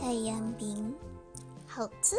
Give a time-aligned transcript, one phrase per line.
[0.00, 0.94] 太阳饼
[1.66, 2.14] 好吃。